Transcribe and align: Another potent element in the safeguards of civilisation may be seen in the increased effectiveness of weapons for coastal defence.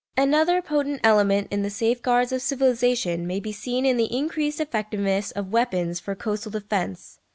Another 0.17 0.63
potent 0.63 0.99
element 1.03 1.47
in 1.51 1.61
the 1.61 1.69
safeguards 1.69 2.31
of 2.31 2.41
civilisation 2.41 3.27
may 3.27 3.39
be 3.39 3.51
seen 3.51 3.85
in 3.85 3.97
the 3.97 4.11
increased 4.11 4.59
effectiveness 4.59 5.29
of 5.29 5.51
weapons 5.51 5.99
for 5.99 6.15
coastal 6.15 6.51
defence. 6.51 7.19